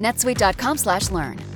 netsuite.com/learn. 0.00 1.50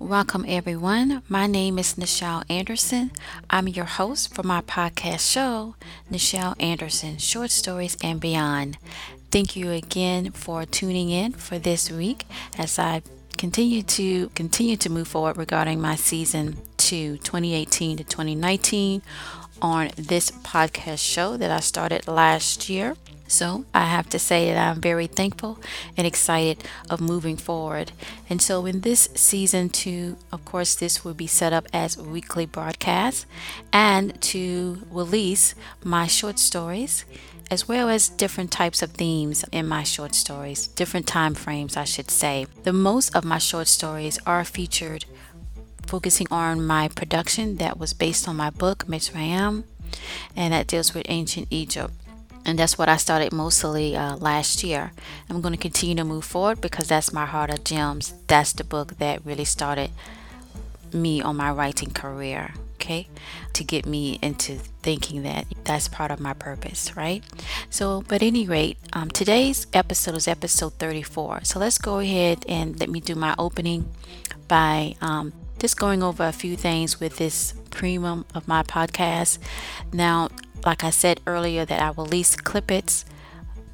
Welcome, 0.00 0.44
everyone. 0.48 1.22
My 1.28 1.46
name 1.46 1.78
is 1.78 1.94
Nichelle 1.94 2.42
Anderson. 2.50 3.12
I'm 3.48 3.68
your 3.68 3.84
host 3.84 4.34
for 4.34 4.42
my 4.42 4.62
podcast 4.62 5.30
show, 5.30 5.76
Nichelle 6.10 6.56
Anderson 6.58 7.18
Short 7.18 7.50
Stories 7.50 7.96
and 8.02 8.18
Beyond. 8.18 8.78
Thank 9.30 9.54
you 9.54 9.70
again 9.70 10.32
for 10.32 10.64
tuning 10.64 11.10
in 11.10 11.32
for 11.32 11.58
this 11.58 11.90
week 11.92 12.26
as 12.58 12.78
I 12.78 13.02
continue 13.36 13.82
to 13.82 14.30
continue 14.30 14.76
to 14.78 14.90
move 14.90 15.06
forward 15.06 15.36
regarding 15.36 15.80
my 15.80 15.96
season 15.96 16.56
2 16.78 17.18
2018 17.18 17.98
to 17.98 18.04
2019 18.04 19.02
on 19.62 19.90
this 19.96 20.30
podcast 20.30 20.98
show 20.98 21.36
that 21.36 21.50
I 21.50 21.60
started 21.60 22.08
last 22.08 22.68
year. 22.68 22.96
So 23.26 23.64
I 23.72 23.84
have 23.84 24.08
to 24.08 24.18
say 24.18 24.52
that 24.52 24.70
I'm 24.70 24.80
very 24.80 25.06
thankful 25.06 25.60
and 25.96 26.04
excited 26.04 26.64
of 26.90 27.00
moving 27.00 27.36
forward. 27.36 27.92
And 28.28 28.42
so 28.42 28.66
in 28.66 28.80
this 28.80 29.08
season 29.14 29.68
two, 29.68 30.16
of 30.32 30.44
course, 30.44 30.74
this 30.74 31.04
will 31.04 31.14
be 31.14 31.28
set 31.28 31.52
up 31.52 31.68
as 31.72 31.96
weekly 31.96 32.44
broadcast 32.44 33.26
and 33.72 34.20
to 34.22 34.82
release 34.90 35.54
my 35.84 36.08
short 36.08 36.40
stories 36.40 37.04
as 37.50 37.66
well 37.66 37.88
as 37.88 38.08
different 38.08 38.50
types 38.52 38.80
of 38.80 38.92
themes 38.92 39.44
in 39.50 39.66
my 39.66 39.82
short 39.82 40.14
stories, 40.14 40.68
different 40.68 41.06
time 41.06 41.34
frames, 41.34 41.76
I 41.76 41.84
should 41.84 42.10
say. 42.10 42.46
The 42.62 42.72
most 42.72 43.14
of 43.14 43.24
my 43.24 43.38
short 43.38 43.66
stories 43.66 44.18
are 44.24 44.44
featured 44.44 45.04
focusing 45.90 46.28
on 46.30 46.64
my 46.64 46.86
production 46.86 47.56
that 47.56 47.76
was 47.76 47.92
based 47.92 48.28
on 48.28 48.36
my 48.36 48.48
book, 48.48 48.86
Mitzrayim, 48.86 49.64
and 50.36 50.52
that 50.52 50.68
deals 50.68 50.94
with 50.94 51.04
ancient 51.08 51.48
Egypt. 51.50 51.92
And 52.46 52.56
that's 52.58 52.78
what 52.78 52.88
I 52.88 52.96
started 52.96 53.32
mostly 53.32 53.96
uh, 53.96 54.16
last 54.16 54.62
year. 54.62 54.92
I'm 55.28 55.40
going 55.40 55.52
to 55.52 55.60
continue 55.60 55.96
to 55.96 56.04
move 56.04 56.24
forward 56.24 56.60
because 56.60 56.86
that's 56.86 57.12
my 57.12 57.26
Heart 57.26 57.50
of 57.50 57.64
Gems. 57.64 58.14
That's 58.28 58.52
the 58.52 58.62
book 58.62 58.98
that 58.98 59.26
really 59.26 59.44
started 59.44 59.90
me 60.92 61.20
on 61.20 61.36
my 61.36 61.50
writing 61.50 61.90
career 61.90 62.54
okay 62.74 63.06
to 63.52 63.62
get 63.62 63.84
me 63.84 64.18
into 64.22 64.56
thinking 64.82 65.22
that 65.22 65.46
that's 65.62 65.86
part 65.86 66.10
of 66.10 66.18
my 66.18 66.32
purpose 66.32 66.96
right 66.96 67.22
so 67.68 68.02
but 68.08 68.22
any 68.22 68.44
rate 68.48 68.76
um, 68.94 69.08
today's 69.08 69.68
episode 69.72 70.16
is 70.16 70.26
episode 70.26 70.72
34 70.80 71.40
so 71.44 71.60
let's 71.60 71.78
go 71.78 72.00
ahead 72.00 72.44
and 72.48 72.80
let 72.80 72.88
me 72.88 72.98
do 72.98 73.14
my 73.14 73.36
opening 73.38 73.88
by 74.48 74.96
um, 75.00 75.32
just 75.60 75.78
going 75.78 76.02
over 76.02 76.26
a 76.26 76.32
few 76.32 76.56
things 76.56 76.98
with 76.98 77.18
this 77.18 77.54
premium 77.70 78.24
of 78.34 78.48
my 78.48 78.64
podcast. 78.64 79.38
Now 79.92 80.28
like 80.64 80.84
i 80.84 80.90
said 80.90 81.20
earlier 81.26 81.64
that 81.64 81.80
i 81.80 81.90
release 82.00 82.36
clippets 82.36 83.04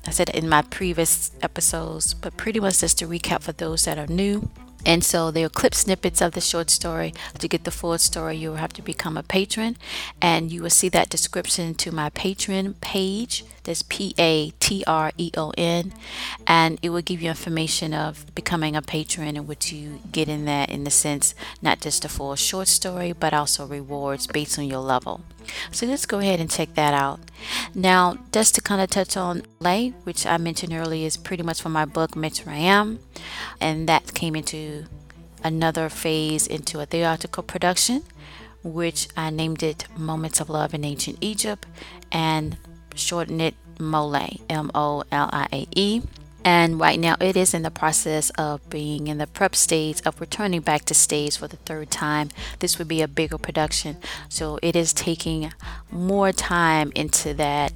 i 0.07 0.11
said 0.11 0.29
in 0.31 0.49
my 0.49 0.63
previous 0.63 1.31
episodes 1.43 2.15
but 2.15 2.37
pretty 2.37 2.61
much 2.61 2.81
just 2.81 2.99
to 2.99 3.07
recap 3.07 3.43
for 3.43 3.53
those 3.53 3.85
that 3.85 3.99
are 3.99 4.07
new 4.07 4.49
and 4.87 5.03
so 5.03 5.33
there 5.33 5.47
are 5.47 5.51
clip 5.51 5.75
snippets 5.75 6.23
of 6.23 6.33
the 6.33 6.41
short 6.41 6.71
story. 6.71 7.13
To 7.41 7.49
get 7.49 7.65
the 7.65 7.73
full 7.73 7.99
story, 7.99 8.37
you 8.37 8.51
will 8.51 8.57
have 8.57 8.73
to 8.75 8.83
become 8.83 9.17
a 9.17 9.25
patron. 9.25 9.77
And 10.23 10.53
you 10.53 10.63
will 10.63 10.71
see 10.71 10.89
that 10.91 11.11
description 11.11 11.75
to 11.75 11.91
my 11.91 12.09
Patreon 12.11 12.81
page. 12.81 13.45
That's 13.65 13.83
P 13.83 14.15
A 14.17 14.51
T 14.61 14.85
R 14.87 15.11
E 15.19 15.33
O 15.37 15.53
N. 15.59 15.93
And 16.47 16.79
it 16.83 16.91
will 16.91 17.03
give 17.03 17.21
you 17.21 17.29
information 17.29 17.93
of 17.93 18.33
becoming 18.37 18.77
a 18.77 18.81
patron 18.81 19.37
and 19.37 19.49
what 19.49 19.73
you 19.73 19.99
get 20.13 20.29
in 20.29 20.45
that, 20.45 20.71
in 20.71 20.85
the 20.85 20.91
sense, 20.93 21.35
not 21.61 21.81
just 21.81 22.05
a 22.05 22.09
full 22.09 22.37
short 22.37 22.69
story, 22.69 23.13
but 23.13 23.35
also 23.35 23.67
rewards 23.67 24.29
based 24.29 24.57
on 24.57 24.67
your 24.67 24.79
level. 24.79 25.23
So 25.71 25.87
let's 25.87 26.07
go 26.07 26.19
ahead 26.19 26.41
and 26.41 26.51
check 26.51 26.75
that 26.75 26.95
out. 26.95 27.21
Now, 27.75 28.19
just 28.33 28.55
to 28.55 28.61
kind 28.61 28.81
of 28.81 28.91
touch 28.91 29.17
on 29.17 29.43
Lay, 29.61 29.91
which 30.05 30.27
I 30.27 30.37
mentioned 30.39 30.73
earlier, 30.73 31.07
is 31.07 31.17
pretty 31.17 31.43
much 31.43 31.61
from 31.61 31.73
my 31.73 31.85
book 31.85 32.13
Mitzrayim, 32.13 32.99
and 33.61 33.89
that 33.89 34.15
came 34.15 34.37
into 34.37 34.87
another 35.45 35.89
phase 35.89 36.47
into 36.47 36.81
a 36.81 36.87
theatrical 36.87 37.43
production, 37.43 38.03
which 38.63 39.09
I 39.17 39.31
named 39.31 39.63
it 39.63 39.87
Moments 39.97 40.41
of 40.41 40.51
Love 40.51 40.75
in 40.75 40.85
Ancient 40.85 41.19
Egypt 41.21 41.67
and 42.11 42.57
shortened 42.95 43.43
it 43.43 43.55
Mole, 43.79 44.41
M 44.49 44.71
O 44.75 45.05
L 45.13 45.31
I 45.33 45.47
A 45.53 45.67
E 45.77 46.03
and 46.47 46.79
right 46.79 47.01
now 47.01 47.17
it 47.21 47.37
is 47.37 47.53
in 47.53 47.63
the 47.63 47.71
process 47.73 48.31
of 48.39 48.71
being 48.71 49.09
in 49.09 49.19
the 49.19 49.27
prep 49.27 49.57
stage 49.57 50.01
of 50.07 50.21
returning 50.21 50.61
back 50.61 50.85
to 50.85 50.95
stage 50.95 51.37
for 51.37 51.49
the 51.49 51.57
third 51.57 51.91
time 51.91 52.31
this 52.61 52.79
would 52.79 52.87
be 52.87 53.03
a 53.03 53.09
bigger 53.09 53.37
production 53.37 53.97
so 54.29 54.59
it 54.63 54.77
is 54.77 54.93
taking 54.93 55.53
more 55.91 56.31
time 56.31 56.93
into 56.95 57.35
that 57.35 57.73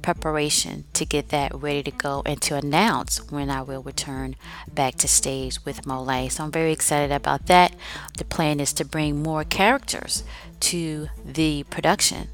preparation 0.00 0.84
to 0.94 1.04
get 1.04 1.28
that 1.28 1.54
ready 1.54 1.82
to 1.82 1.90
go 1.90 2.22
and 2.24 2.40
to 2.40 2.56
announce 2.56 3.30
when 3.30 3.50
I 3.50 3.62
will 3.62 3.82
return 3.82 4.36
back 4.70 4.96
to 4.96 5.08
stage 5.08 5.64
with 5.64 5.86
Mole. 5.86 6.28
So 6.28 6.44
I'm 6.44 6.50
very 6.50 6.72
excited 6.72 7.10
about 7.10 7.46
that. 7.46 7.74
The 8.18 8.26
plan 8.26 8.60
is 8.60 8.74
to 8.74 8.84
bring 8.84 9.22
more 9.22 9.44
characters 9.44 10.22
to 10.60 11.08
the 11.24 11.62
production 11.70 12.28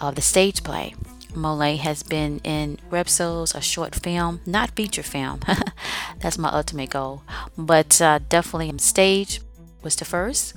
of 0.00 0.14
the 0.14 0.22
stage 0.22 0.62
play. 0.62 0.94
Mole 1.38 1.76
has 1.78 2.02
been 2.02 2.40
in 2.44 2.78
websodes, 2.90 3.54
a 3.54 3.60
short 3.60 3.94
film, 3.94 4.40
not 4.44 4.70
feature 4.72 5.02
film. 5.02 5.40
That's 6.20 6.38
my 6.38 6.50
ultimate 6.50 6.90
goal. 6.90 7.22
But 7.56 8.00
uh, 8.00 8.20
definitely 8.28 8.76
stage 8.78 9.40
was 9.82 9.96
the 9.96 10.04
first. 10.04 10.56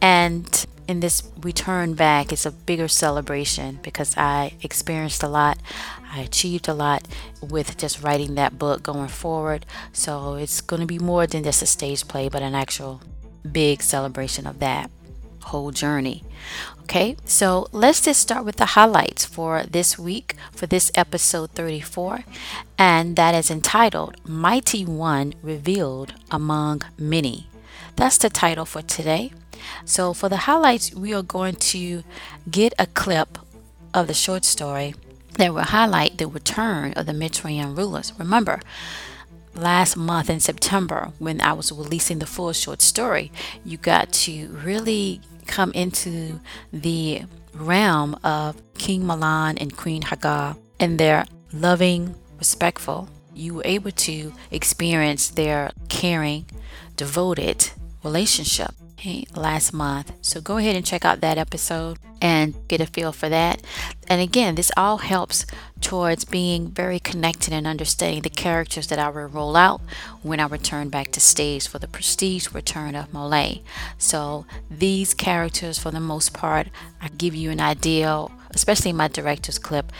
And 0.00 0.66
in 0.88 1.00
this 1.00 1.22
return 1.40 1.94
back, 1.94 2.32
it's 2.32 2.46
a 2.46 2.50
bigger 2.50 2.88
celebration 2.88 3.78
because 3.82 4.16
I 4.16 4.54
experienced 4.62 5.22
a 5.22 5.28
lot. 5.28 5.58
I 6.12 6.20
achieved 6.22 6.68
a 6.68 6.74
lot 6.74 7.06
with 7.40 7.76
just 7.76 8.02
writing 8.02 8.34
that 8.34 8.58
book 8.58 8.82
going 8.82 9.08
forward. 9.08 9.66
So 9.92 10.34
it's 10.34 10.60
going 10.60 10.80
to 10.80 10.86
be 10.86 10.98
more 10.98 11.26
than 11.26 11.44
just 11.44 11.62
a 11.62 11.66
stage 11.66 12.08
play, 12.08 12.28
but 12.28 12.42
an 12.42 12.54
actual 12.54 13.02
big 13.50 13.82
celebration 13.82 14.46
of 14.46 14.58
that 14.58 14.90
whole 15.44 15.70
journey. 15.70 16.22
Okay, 16.82 17.16
so 17.24 17.68
let's 17.72 18.00
just 18.00 18.20
start 18.20 18.44
with 18.44 18.56
the 18.56 18.74
highlights 18.74 19.24
for 19.24 19.62
this 19.62 19.98
week, 19.98 20.34
for 20.50 20.66
this 20.66 20.90
episode 20.96 21.50
34, 21.52 22.24
and 22.78 23.14
that 23.14 23.34
is 23.34 23.50
entitled 23.50 24.16
Mighty 24.28 24.84
One 24.84 25.34
Revealed 25.40 26.14
Among 26.30 26.82
Many. 26.98 27.48
That's 27.94 28.18
the 28.18 28.28
title 28.28 28.64
for 28.64 28.82
today. 28.82 29.32
So, 29.84 30.12
for 30.12 30.28
the 30.28 30.48
highlights, 30.48 30.92
we 30.94 31.14
are 31.14 31.22
going 31.22 31.56
to 31.56 32.02
get 32.50 32.72
a 32.78 32.86
clip 32.86 33.38
of 33.94 34.08
the 34.08 34.14
short 34.14 34.44
story 34.44 34.94
that 35.38 35.54
will 35.54 35.62
highlight 35.62 36.18
the 36.18 36.26
return 36.26 36.92
of 36.94 37.06
the 37.06 37.12
Mitzrayim 37.12 37.76
rulers. 37.76 38.12
Remember, 38.18 38.60
last 39.54 39.96
month 39.96 40.30
in 40.30 40.40
September 40.40 41.12
when 41.18 41.40
I 41.40 41.52
was 41.52 41.70
releasing 41.70 42.18
the 42.18 42.26
full 42.26 42.52
short 42.52 42.82
story, 42.82 43.30
you 43.64 43.76
got 43.76 44.12
to 44.24 44.48
really 44.48 45.20
come 45.50 45.72
into 45.72 46.40
the 46.72 47.22
realm 47.52 48.14
of 48.22 48.62
King 48.74 49.06
Milan 49.06 49.58
and 49.58 49.76
Queen 49.76 50.02
Hagar 50.02 50.56
and 50.78 50.98
their 50.98 51.26
loving, 51.52 52.14
respectful. 52.38 53.08
You 53.34 53.54
were 53.56 53.62
able 53.64 53.90
to 53.90 54.32
experience 54.50 55.28
their 55.28 55.72
caring, 55.88 56.46
devoted 56.96 57.70
relationship 58.04 58.70
okay, 59.00 59.24
last 59.34 59.72
month. 59.72 60.12
So 60.20 60.42
go 60.42 60.58
ahead 60.58 60.76
and 60.76 60.84
check 60.84 61.06
out 61.06 61.22
that 61.22 61.38
episode 61.38 61.98
and 62.20 62.54
get 62.68 62.82
a 62.82 62.86
feel 62.86 63.12
for 63.12 63.30
that. 63.30 63.62
And 64.08 64.20
again, 64.20 64.56
this 64.56 64.70
all 64.76 64.98
helps 64.98 65.46
towards 65.80 66.26
being 66.26 66.68
very 66.68 66.98
connected 66.98 67.54
and 67.54 67.66
understanding 67.66 68.20
the 68.20 68.28
characters 68.28 68.88
that 68.88 68.98
I 68.98 69.08
will 69.08 69.26
roll 69.26 69.56
out 69.56 69.80
when 70.22 70.38
I 70.38 70.46
return 70.46 70.90
back 70.90 71.12
to 71.12 71.20
stage 71.20 71.66
for 71.66 71.78
the 71.78 71.88
prestige 71.88 72.52
return 72.52 72.94
of 72.94 73.14
Moulay. 73.14 73.62
So 73.96 74.44
these 74.70 75.14
characters, 75.14 75.78
for 75.78 75.90
the 75.90 76.00
most 76.00 76.34
part, 76.34 76.68
I 77.00 77.08
give 77.08 77.34
you 77.34 77.50
an 77.50 77.60
idea, 77.60 78.26
especially 78.50 78.92
my 78.92 79.08
director's 79.08 79.58
clip, 79.58 79.92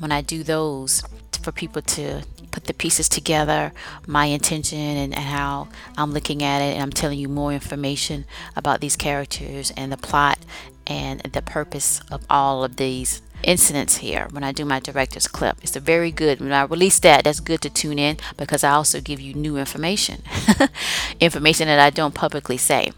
when 0.00 0.10
I 0.10 0.20
do 0.20 0.42
those 0.42 1.04
for 1.42 1.52
people 1.52 1.82
to 1.82 2.22
put 2.58 2.66
the 2.66 2.74
pieces 2.74 3.08
together, 3.08 3.72
my 4.04 4.24
intention 4.24 4.78
and, 4.78 5.14
and, 5.14 5.24
how 5.24 5.68
I'm 5.96 6.12
looking 6.12 6.42
at 6.42 6.60
it, 6.60 6.74
and 6.74 6.82
I'm 6.82 6.90
telling 6.90 7.16
you 7.16 7.28
more 7.28 7.52
information 7.52 8.24
about 8.56 8.80
these 8.80 8.96
characters 8.96 9.70
and 9.76 9.92
the 9.92 9.96
plot 9.96 10.40
and 10.84 11.20
the 11.20 11.40
purpose 11.40 12.00
of 12.10 12.24
all 12.28 12.64
of 12.64 12.74
these 12.74 13.22
incidents 13.44 13.98
here 13.98 14.26
when 14.32 14.42
I 14.42 14.50
do 14.50 14.64
my 14.64 14.80
director's 14.80 15.28
clip. 15.28 15.58
It's 15.62 15.76
a 15.76 15.80
very 15.80 16.10
good 16.10 16.40
when 16.40 16.50
I 16.50 16.64
release 16.64 16.98
that, 17.00 17.22
that's 17.22 17.38
good 17.38 17.60
to 17.60 17.70
tune 17.70 18.00
in 18.00 18.16
because 18.36 18.64
I 18.64 18.72
also 18.72 19.00
give 19.00 19.20
you 19.20 19.34
new 19.34 19.56
information. 19.56 20.24
information 21.20 21.68
that 21.68 21.78
I 21.78 21.90
don't 21.90 22.14
publicly 22.14 22.56
say. 22.56 22.90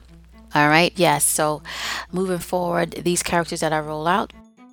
All 0.54 0.68
right, 0.68 0.92
yes. 0.96 1.26
So 1.26 1.62
moving 2.10 2.38
forward, 2.38 2.92
these 2.92 3.22
characters 3.22 3.60
that 3.60 3.74
I 3.74 3.80
roll 3.80 4.06
out, 4.06 4.32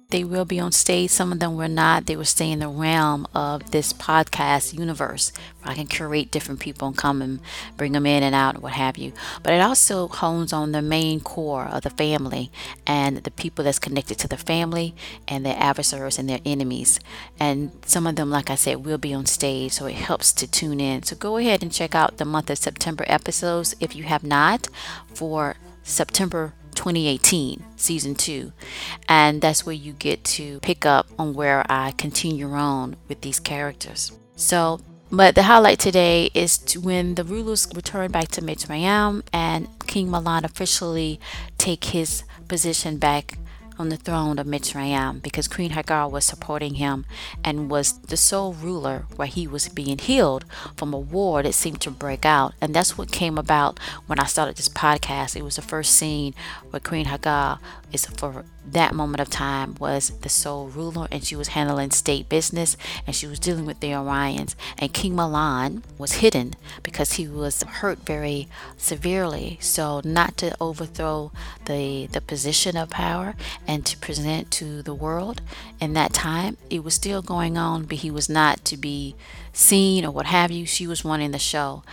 they 0.09 0.23
will 0.23 0.45
be 0.45 0.59
on 0.59 0.71
stage. 0.71 1.09
Some 1.09 1.33
of 1.33 1.39
them 1.39 1.57
were 1.57 1.67
not. 1.67 2.05
They 2.05 2.15
will 2.15 2.23
stay 2.23 2.49
in 2.49 2.59
the 2.59 2.69
realm 2.69 3.27
of 3.35 3.71
this 3.71 3.91
podcast 3.91 4.73
universe. 4.73 5.33
I 5.65 5.73
can 5.73 5.87
curate 5.87 6.31
different 6.31 6.61
people 6.61 6.87
and 6.87 6.95
come 6.95 7.21
and 7.21 7.41
bring 7.75 7.91
them 7.91 8.05
in 8.05 8.23
and 8.23 8.33
out 8.33 8.55
and 8.55 8.63
what 8.63 8.73
have 8.73 8.97
you. 8.97 9.11
But 9.43 9.51
it 9.51 9.59
also 9.59 10.07
hones 10.07 10.53
on 10.53 10.71
the 10.71 10.81
main 10.81 11.19
core 11.19 11.65
of 11.65 11.83
the 11.83 11.89
family 11.89 12.49
and 12.85 13.17
the 13.17 13.31
people 13.31 13.65
that's 13.65 13.79
connected 13.79 14.17
to 14.19 14.29
the 14.29 14.37
family 14.37 14.95
and 15.27 15.45
their 15.45 15.57
adversaries 15.59 16.17
and 16.17 16.29
their 16.29 16.39
enemies. 16.45 17.01
And 17.37 17.71
some 17.85 18.07
of 18.07 18.15
them, 18.15 18.29
like 18.29 18.49
I 18.49 18.55
said, 18.55 18.85
will 18.85 18.97
be 18.97 19.13
on 19.13 19.25
stage. 19.25 19.73
So 19.73 19.87
it 19.87 19.95
helps 19.95 20.31
to 20.33 20.49
tune 20.49 20.79
in. 20.79 21.03
So 21.03 21.17
go 21.17 21.35
ahead 21.35 21.61
and 21.61 21.71
check 21.71 21.95
out 21.95 22.15
the 22.15 22.23
month 22.23 22.49
of 22.49 22.57
September 22.57 23.03
episodes 23.07 23.75
if 23.81 23.93
you 23.93 24.03
have 24.03 24.23
not 24.23 24.69
for 25.13 25.57
September 25.83 26.53
2018 26.77 27.65
season 27.75 28.13
2 28.13 28.53
and 29.09 29.41
that's 29.41 29.65
where 29.65 29.75
you 29.75 29.91
get 29.93 30.23
to 30.23 30.59
pick 30.59 30.85
up 30.85 31.07
on 31.17 31.33
where 31.33 31.65
I 31.69 31.91
continue 31.91 32.51
on 32.51 32.95
with 33.07 33.21
these 33.21 33.39
characters. 33.39 34.11
So 34.35 34.79
but 35.09 35.35
the 35.35 35.43
highlight 35.43 35.79
today 35.79 36.29
is 36.33 36.57
to 36.59 36.79
when 36.79 37.15
the 37.15 37.23
rulers 37.23 37.67
return 37.73 38.11
back 38.11 38.27
to 38.29 38.41
Mitzrayim 38.41 39.23
and 39.31 39.67
King 39.87 40.11
Milan 40.11 40.45
officially 40.45 41.19
take 41.57 41.85
his 41.85 42.23
position 42.47 42.97
back 42.97 43.39
on 43.77 43.89
the 43.89 43.97
throne 43.97 44.39
of 44.39 44.47
Mitzrayim 44.47 45.21
because 45.21 45.47
Queen 45.47 45.71
Hagar 45.71 46.09
was 46.09 46.25
supporting 46.25 46.75
him 46.75 47.05
and 47.43 47.69
was 47.69 47.99
the 47.99 48.17
sole 48.17 48.53
ruler 48.53 49.05
where 49.15 49.27
he 49.27 49.47
was 49.47 49.69
being 49.69 49.97
healed 49.97 50.45
from 50.75 50.93
a 50.93 50.99
war 50.99 51.43
that 51.43 51.53
seemed 51.53 51.81
to 51.81 51.91
break 51.91 52.25
out. 52.25 52.53
And 52.61 52.73
that's 52.73 52.97
what 52.97 53.11
came 53.11 53.37
about 53.37 53.79
when 54.07 54.19
I 54.19 54.25
started 54.25 54.57
this 54.57 54.69
podcast. 54.69 55.35
It 55.35 55.43
was 55.43 55.57
the 55.57 55.61
first 55.61 55.95
scene 55.95 56.33
where 56.69 56.79
Queen 56.79 57.05
Hagar 57.05 57.59
is 57.91 58.05
for 58.05 58.43
that 58.69 58.93
moment 58.93 59.21
of 59.21 59.29
time 59.29 59.75
was 59.79 60.09
the 60.21 60.29
sole 60.29 60.67
ruler 60.67 61.07
and 61.11 61.23
she 61.23 61.35
was 61.35 61.49
handling 61.49 61.91
state 61.91 62.27
business 62.27 62.75
and 63.05 63.15
she 63.15 63.27
was 63.27 63.39
dealing 63.39 63.65
with 63.65 63.79
the 63.79 63.91
Orions. 63.91 64.55
And 64.77 64.93
King 64.93 65.15
Milan 65.15 65.83
was 65.97 66.13
hidden 66.13 66.55
because 66.83 67.13
he 67.13 67.27
was 67.27 67.63
hurt 67.63 67.99
very 67.99 68.47
severely. 68.77 69.57
So 69.61 70.01
not 70.03 70.37
to 70.37 70.55
overthrow 70.59 71.31
the 71.65 72.07
the 72.07 72.21
position 72.21 72.75
of 72.75 72.89
power 72.89 73.35
and 73.67 73.85
to 73.85 73.97
present 73.97 74.51
to 74.51 74.81
the 74.81 74.93
world 74.93 75.41
in 75.79 75.93
that 75.93 76.13
time 76.13 76.57
it 76.69 76.83
was 76.83 76.93
still 76.93 77.21
going 77.21 77.57
on 77.57 77.85
but 77.85 77.97
he 77.97 78.11
was 78.11 78.27
not 78.29 78.63
to 78.65 78.77
be 78.77 79.15
seen 79.53 80.05
or 80.05 80.11
what 80.11 80.25
have 80.27 80.51
you. 80.51 80.65
She 80.65 80.87
was 80.87 81.05
running 81.05 81.31
the 81.31 81.39
show. 81.39 81.83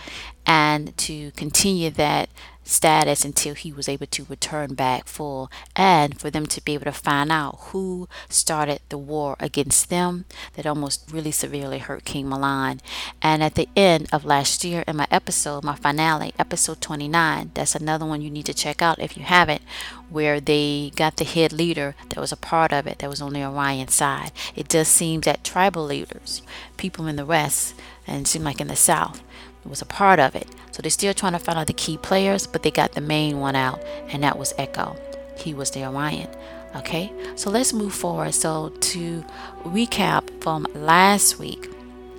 And 0.45 0.95
to 0.97 1.31
continue 1.31 1.89
that 1.91 2.29
status 2.65 3.23
until 3.23 3.53
he 3.53 3.71
was 3.71 3.87
able 3.87 4.07
to 4.07 4.25
return 4.25 4.73
back 4.73 5.05
full 5.05 5.51
and 5.75 6.19
for 6.19 6.29
them 6.29 6.45
to 6.47 6.61
be 6.65 6.73
able 6.73 6.85
to 6.85 6.91
find 6.91 7.31
out 7.31 7.57
who 7.69 8.09
started 8.27 8.79
the 8.89 8.97
war 8.97 9.35
against 9.39 9.89
them 9.89 10.25
that 10.53 10.65
almost 10.65 11.09
really 11.11 11.31
severely 11.31 11.77
hurt 11.77 12.03
King 12.03 12.27
Milan. 12.27 12.81
And 13.21 13.43
at 13.43 13.55
the 13.55 13.69
end 13.75 14.07
of 14.11 14.25
last 14.25 14.63
year 14.63 14.83
in 14.87 14.97
my 14.97 15.07
episode, 15.11 15.63
my 15.63 15.75
finale, 15.75 16.33
episode 16.39 16.81
29, 16.81 17.51
that's 17.53 17.75
another 17.75 18.05
one 18.05 18.21
you 18.21 18.31
need 18.31 18.47
to 18.47 18.53
check 18.53 18.81
out 18.81 18.99
if 18.99 19.15
you 19.15 19.23
haven't, 19.23 19.61
where 20.09 20.39
they 20.39 20.91
got 20.95 21.17
the 21.17 21.23
head 21.23 21.53
leader 21.53 21.95
that 22.09 22.19
was 22.19 22.31
a 22.31 22.37
part 22.37 22.73
of 22.73 22.87
it 22.87 22.99
that 22.99 23.09
was 23.09 23.21
on 23.21 23.33
the 23.33 23.43
Orion 23.43 23.87
side. 23.87 24.31
It 24.55 24.67
does 24.67 24.87
seem 24.87 25.21
that 25.21 25.43
tribal 25.43 25.85
leaders, 25.85 26.41
people 26.77 27.05
in 27.07 27.15
the 27.15 27.25
west, 27.25 27.75
and 28.07 28.27
seem 28.27 28.43
like 28.43 28.59
in 28.59 28.67
the 28.67 28.75
south, 28.75 29.23
was 29.69 29.81
a 29.81 29.85
part 29.85 30.19
of 30.19 30.35
it. 30.35 30.47
So 30.71 30.81
they're 30.81 30.91
still 30.91 31.13
trying 31.13 31.33
to 31.33 31.39
find 31.39 31.57
out 31.57 31.67
the 31.67 31.73
key 31.73 31.97
players, 31.97 32.47
but 32.47 32.63
they 32.63 32.71
got 32.71 32.93
the 32.93 33.01
main 33.01 33.39
one 33.39 33.55
out, 33.55 33.81
and 34.09 34.23
that 34.23 34.37
was 34.37 34.53
Echo. 34.57 34.95
He 35.37 35.53
was 35.53 35.71
the 35.71 35.85
Orion. 35.85 36.29
Okay, 36.75 37.11
so 37.35 37.49
let's 37.49 37.71
move 37.71 37.93
forward. 37.93 38.33
So 38.33 38.69
to 38.69 39.23
recap 39.63 40.43
from 40.43 40.67
last 40.73 41.39
week, 41.39 41.69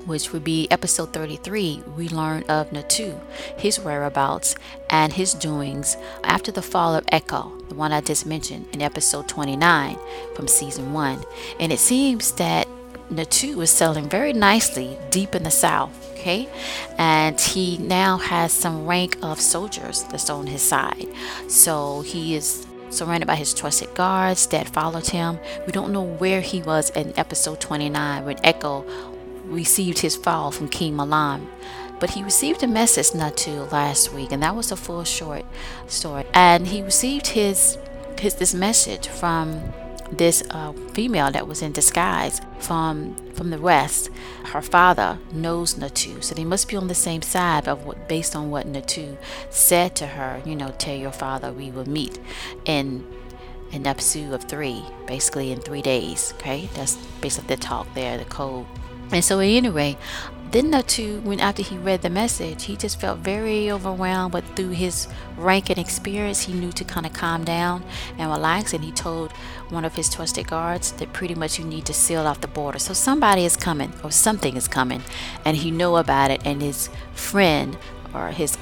which 0.06 0.32
would 0.32 0.44
be 0.44 0.70
episode 0.70 1.12
33, 1.12 1.82
we 1.96 2.08
learned 2.08 2.48
of 2.48 2.70
Natu, 2.70 3.20
his 3.58 3.78
whereabouts, 3.78 4.54
and 4.88 5.12
his 5.12 5.34
doings 5.34 5.96
after 6.24 6.52
the 6.52 6.62
fall 6.62 6.94
of 6.94 7.04
Echo, 7.08 7.52
the 7.68 7.74
one 7.74 7.92
I 7.92 8.00
just 8.00 8.24
mentioned 8.24 8.68
in 8.72 8.80
episode 8.80 9.28
29 9.28 9.98
from 10.34 10.48
season 10.48 10.92
1. 10.92 11.24
And 11.60 11.72
it 11.72 11.80
seems 11.80 12.32
that 12.32 12.68
Natu 13.10 13.62
is 13.62 13.70
selling 13.70 14.08
very 14.08 14.32
nicely 14.32 14.98
deep 15.10 15.34
in 15.34 15.44
the 15.44 15.50
south 15.50 16.06
okay? 16.26 16.48
And 16.98 17.40
he 17.40 17.78
now 17.78 18.18
has 18.18 18.52
some 18.52 18.86
rank 18.86 19.16
of 19.22 19.40
soldiers 19.40 20.04
that's 20.10 20.28
on 20.28 20.46
his 20.46 20.62
side. 20.62 21.06
So 21.46 22.00
he 22.00 22.34
is 22.34 22.66
surrounded 22.90 23.26
by 23.26 23.36
his 23.36 23.54
trusted 23.54 23.94
guards 23.94 24.46
that 24.48 24.68
followed 24.68 25.06
him. 25.06 25.38
We 25.66 25.72
don't 25.72 25.92
know 25.92 26.02
where 26.02 26.40
he 26.40 26.62
was 26.62 26.90
in 26.90 27.12
episode 27.16 27.60
29 27.60 28.24
when 28.24 28.44
echo 28.44 28.84
received 29.44 30.00
his 30.00 30.16
fall 30.16 30.50
from 30.50 30.68
king 30.68 30.96
milan. 30.96 31.48
But 32.00 32.10
he 32.10 32.22
received 32.22 32.62
a 32.62 32.66
message 32.66 33.10
Natu 33.10 33.70
last 33.72 34.12
week 34.12 34.32
and 34.32 34.42
that 34.42 34.54
was 34.54 34.72
a 34.72 34.76
full 34.76 35.04
short 35.04 35.44
story. 35.86 36.24
And 36.34 36.66
he 36.66 36.82
received 36.82 37.28
his 37.28 37.78
his 38.18 38.34
this 38.34 38.54
message 38.54 39.08
from 39.08 39.62
this 40.12 40.42
uh, 40.50 40.72
female 40.92 41.30
that 41.30 41.46
was 41.46 41.62
in 41.62 41.72
disguise 41.72 42.40
from 42.58 43.14
from 43.34 43.50
the 43.50 43.58
west 43.58 44.10
her 44.44 44.62
father 44.62 45.18
knows 45.32 45.74
natu. 45.74 46.22
So 46.22 46.34
they 46.34 46.44
must 46.44 46.68
be 46.68 46.76
on 46.76 46.88
the 46.88 46.94
same 46.94 47.22
side 47.22 47.68
of 47.68 47.84
what 47.84 48.08
based 48.08 48.34
on 48.36 48.50
what 48.50 48.66
natu 48.66 49.16
said 49.50 49.94
to 49.96 50.06
her 50.06 50.40
you 50.44 50.56
know 50.56 50.72
tell 50.78 50.96
your 50.96 51.12
father 51.12 51.52
we 51.52 51.70
will 51.70 51.88
meet 51.88 52.18
in 52.64 53.04
in 53.72 53.82
Nepsu 53.82 54.32
of 54.32 54.44
three 54.44 54.82
basically 55.06 55.52
in 55.52 55.60
three 55.60 55.82
days 55.82 56.32
okay? 56.36 56.68
That's 56.74 56.96
basically 57.20 57.56
the 57.56 57.62
talk 57.62 57.92
there 57.94 58.16
the 58.16 58.24
code. 58.24 58.66
And 59.12 59.24
so 59.24 59.38
anyway 59.40 59.96
then 60.52 60.70
the 60.70 60.82
two, 60.82 61.20
when 61.20 61.40
after 61.40 61.62
he 61.62 61.76
read 61.76 62.02
the 62.02 62.10
message, 62.10 62.64
he 62.64 62.76
just 62.76 63.00
felt 63.00 63.18
very 63.18 63.70
overwhelmed, 63.70 64.32
but 64.32 64.44
through 64.54 64.70
his 64.70 65.08
rank 65.36 65.70
and 65.70 65.78
experience, 65.78 66.42
he 66.42 66.52
knew 66.52 66.72
to 66.72 66.84
kind 66.84 67.04
of 67.04 67.12
calm 67.12 67.44
down 67.44 67.84
and 68.18 68.30
relax. 68.30 68.72
And 68.72 68.84
he 68.84 68.92
told 68.92 69.32
one 69.70 69.84
of 69.84 69.94
his 69.94 70.08
trusted 70.08 70.46
guards 70.48 70.92
that 70.92 71.12
pretty 71.12 71.34
much 71.34 71.58
you 71.58 71.64
need 71.64 71.84
to 71.86 71.92
seal 71.92 72.26
off 72.26 72.40
the 72.40 72.48
border. 72.48 72.78
So 72.78 72.94
somebody 72.94 73.44
is 73.44 73.56
coming 73.56 73.92
or 74.02 74.10
something 74.10 74.56
is 74.56 74.68
coming, 74.68 75.02
and 75.44 75.56
he 75.56 75.70
know 75.70 75.96
about 75.96 76.30
it. 76.30 76.40
And 76.44 76.62
his 76.62 76.90
friend 77.12 77.76
or 78.14 78.28
his 78.28 78.56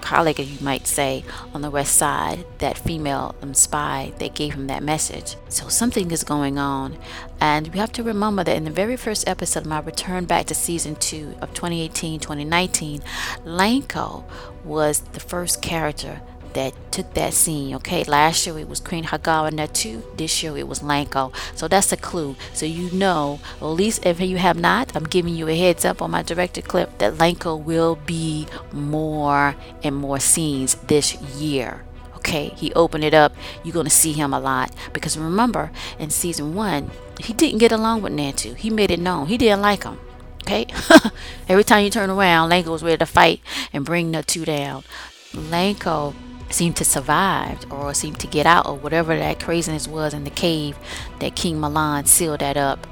colleague, 0.00 0.38
you 0.38 0.58
might 0.64 0.86
say, 0.86 1.24
on 1.54 1.62
the 1.62 1.70
west 1.70 1.96
side, 1.96 2.44
that 2.58 2.78
female 2.78 3.34
um, 3.42 3.54
spy 3.54 4.12
that 4.18 4.34
gave 4.34 4.54
him 4.54 4.66
that 4.66 4.82
message. 4.82 5.36
So 5.48 5.68
something 5.68 6.10
is 6.10 6.24
going 6.24 6.58
on. 6.58 6.98
And 7.40 7.68
we 7.68 7.78
have 7.78 7.92
to 7.92 8.02
remember 8.02 8.44
that 8.44 8.56
in 8.56 8.64
the 8.64 8.70
very 8.70 8.96
first 8.96 9.28
episode 9.28 9.60
of 9.60 9.66
my 9.66 9.80
return 9.80 10.24
back 10.24 10.46
to 10.46 10.54
season 10.54 10.96
two 10.96 11.34
of 11.40 11.54
2018 11.54 12.20
2019, 12.20 13.00
Lanko 13.44 14.24
was 14.64 15.00
the 15.00 15.20
first 15.20 15.62
character 15.62 16.20
that 16.54 16.74
took 16.90 17.14
that 17.14 17.34
scene. 17.34 17.74
Okay, 17.76 18.04
last 18.04 18.46
year 18.46 18.58
it 18.58 18.68
was 18.68 18.80
Queen 18.80 19.04
Hagawa 19.04 19.50
Natu. 19.50 20.02
This 20.16 20.42
year 20.42 20.56
it 20.56 20.68
was 20.68 20.80
Lanko. 20.80 21.32
So 21.54 21.68
that's 21.68 21.92
a 21.92 21.96
clue. 21.96 22.36
So 22.52 22.66
you 22.66 22.90
know, 22.90 23.40
at 23.60 23.66
least 23.66 24.04
if 24.04 24.20
you 24.20 24.38
have 24.38 24.58
not, 24.58 24.94
I'm 24.94 25.04
giving 25.04 25.34
you 25.34 25.48
a 25.48 25.56
heads 25.56 25.84
up 25.84 26.02
on 26.02 26.10
my 26.10 26.22
director 26.22 26.62
clip 26.62 26.98
that 26.98 27.14
Lanko 27.14 27.56
will 27.56 27.96
be 28.06 28.46
more 28.72 29.56
and 29.82 29.96
more 29.96 30.18
scenes 30.20 30.74
this 30.86 31.14
year. 31.22 31.84
Okay, 32.16 32.52
he 32.56 32.72
opened 32.74 33.04
it 33.04 33.14
up. 33.14 33.34
You're 33.64 33.72
gonna 33.72 33.90
see 33.90 34.12
him 34.12 34.34
a 34.34 34.40
lot 34.40 34.74
because 34.92 35.16
remember 35.16 35.70
in 35.98 36.10
season 36.10 36.54
one 36.54 36.90
he 37.18 37.32
didn't 37.32 37.58
get 37.58 37.72
along 37.72 38.02
with 38.02 38.12
Nantu. 38.12 38.54
He 38.56 38.68
made 38.68 38.90
it 38.90 39.00
known 39.00 39.26
he 39.26 39.38
didn't 39.38 39.62
like 39.62 39.84
him. 39.84 39.98
Okay, 40.42 40.66
every 41.48 41.64
time 41.64 41.84
you 41.84 41.90
turn 41.90 42.10
around, 42.10 42.50
Lanko 42.50 42.70
was 42.72 42.82
ready 42.82 42.96
to 42.98 43.06
fight 43.06 43.40
and 43.72 43.84
bring 43.84 44.12
two 44.22 44.44
down. 44.44 44.84
Lanko 45.32 46.14
seemed 46.50 46.76
to 46.76 46.84
survive 46.84 47.64
or 47.70 47.94
seemed 47.94 48.18
to 48.20 48.26
get 48.26 48.46
out 48.46 48.66
or 48.66 48.76
whatever 48.76 49.16
that 49.16 49.40
craziness 49.40 49.88
was 49.88 50.12
in 50.12 50.24
the 50.24 50.30
cave 50.30 50.76
that 51.20 51.36
King 51.36 51.60
Milan 51.60 52.06
sealed 52.06 52.40
that 52.40 52.56
up. 52.56 52.86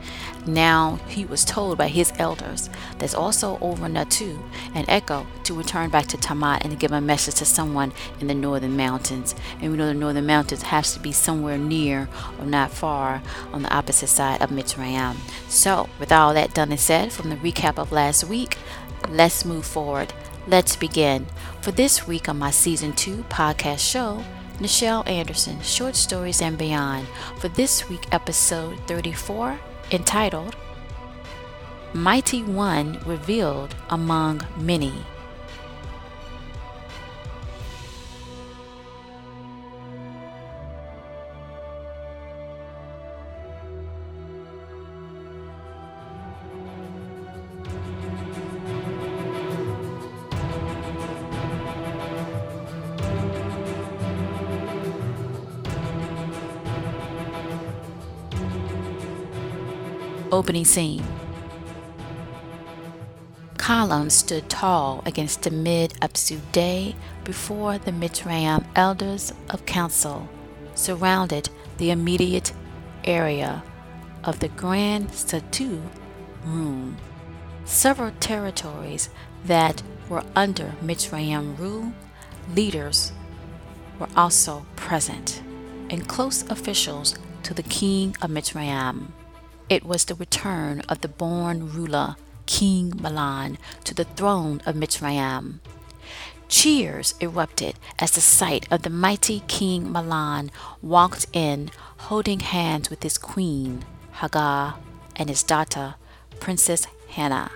Now 0.46 0.98
he 1.08 1.26
was 1.26 1.44
told 1.44 1.76
by 1.76 1.88
his 1.88 2.12
elders 2.18 2.70
that's 2.98 3.14
also 3.14 3.58
over 3.60 3.86
Natu 3.86 4.40
and 4.74 4.88
Echo 4.88 5.26
to 5.44 5.54
return 5.54 5.90
back 5.90 6.06
to 6.06 6.16
Tamat 6.16 6.62
and 6.62 6.70
to 6.70 6.76
give 6.76 6.92
a 6.92 7.02
message 7.02 7.34
to 7.36 7.44
someone 7.44 7.92
in 8.18 8.28
the 8.28 8.34
northern 8.34 8.76
mountains. 8.76 9.34
And 9.60 9.70
we 9.70 9.76
know 9.76 9.86
the 9.86 9.94
northern 9.94 10.26
mountains 10.26 10.62
has 10.62 10.94
to 10.94 11.00
be 11.00 11.12
somewhere 11.12 11.58
near 11.58 12.08
or 12.38 12.46
not 12.46 12.70
far 12.70 13.22
on 13.52 13.62
the 13.62 13.74
opposite 13.74 14.08
side 14.08 14.40
of 14.40 14.50
Mitzrayim. 14.50 15.16
So 15.48 15.88
with 15.98 16.12
all 16.12 16.32
that 16.32 16.54
done 16.54 16.70
and 16.70 16.80
said 16.80 17.12
from 17.12 17.28
the 17.28 17.36
recap 17.36 17.78
of 17.78 17.92
last 17.92 18.24
week, 18.24 18.56
let's 19.10 19.44
move 19.44 19.66
forward. 19.66 20.14
Let's 20.48 20.76
begin. 20.76 21.26
For 21.60 21.72
this 21.72 22.06
week 22.06 22.26
on 22.26 22.38
my 22.38 22.50
season 22.50 22.94
two 22.94 23.18
podcast 23.28 23.80
show, 23.80 24.24
Nichelle 24.58 25.06
Anderson, 25.06 25.60
Short 25.60 25.94
Stories 25.94 26.40
and 26.40 26.56
Beyond. 26.56 27.06
For 27.36 27.48
this 27.48 27.90
week, 27.90 28.06
episode 28.12 28.78
34, 28.86 29.60
entitled 29.90 30.56
Mighty 31.92 32.42
One 32.42 32.98
Revealed 33.04 33.74
Among 33.90 34.40
Many. 34.56 35.04
Opening 60.30 60.66
scene. 60.66 61.02
Columns 63.56 64.12
stood 64.12 64.50
tall 64.50 65.02
against 65.06 65.42
the 65.42 65.50
mid 65.50 65.92
Apsu 66.02 66.38
day 66.52 66.96
before 67.24 67.78
the 67.78 67.92
Mitzrayim 67.92 68.66
elders 68.76 69.32
of 69.48 69.64
council 69.64 70.28
surrounded 70.74 71.48
the 71.78 71.90
immediate 71.90 72.52
area 73.04 73.62
of 74.22 74.40
the 74.40 74.48
Grand 74.48 75.08
Satu 75.08 75.80
room. 76.44 76.98
Several 77.64 78.12
territories 78.20 79.08
that 79.46 79.82
were 80.10 80.24
under 80.36 80.74
Mitzrayim 80.82 81.58
rule 81.58 81.92
leaders 82.54 83.12
were 83.98 84.08
also 84.14 84.66
present, 84.76 85.42
and 85.88 86.06
close 86.06 86.42
officials 86.50 87.14
to 87.44 87.54
the 87.54 87.62
king 87.62 88.14
of 88.20 88.30
Mitzrayim. 88.30 89.08
It 89.68 89.84
was 89.84 90.06
the 90.06 90.14
return 90.14 90.80
of 90.88 91.02
the 91.02 91.08
born 91.08 91.70
ruler, 91.70 92.16
King 92.46 92.94
Milan, 92.98 93.58
to 93.84 93.92
the 93.92 94.04
throne 94.04 94.62
of 94.64 94.74
Mitzrayim. 94.74 95.60
Cheers 96.48 97.14
erupted 97.20 97.74
as 97.98 98.12
the 98.12 98.22
sight 98.22 98.66
of 98.70 98.80
the 98.80 98.88
mighty 98.88 99.42
King 99.46 99.92
Milan 99.92 100.50
walked 100.80 101.26
in, 101.34 101.70
holding 102.08 102.40
hands 102.40 102.88
with 102.88 103.02
his 103.02 103.18
queen, 103.18 103.84
Hagar, 104.22 104.76
and 105.16 105.28
his 105.28 105.42
daughter, 105.42 105.96
Princess 106.40 106.86
Hannah. 107.10 107.50